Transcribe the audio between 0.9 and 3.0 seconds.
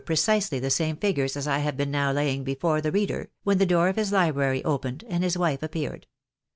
figures as I have been now laying before the